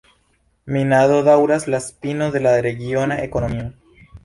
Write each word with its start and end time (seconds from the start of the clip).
Minado 0.75 1.17
daŭras 1.27 1.67
la 1.75 1.81
spino 1.89 2.31
de 2.39 2.43
la 2.47 2.55
regiona 2.69 3.21
ekonomio. 3.29 3.71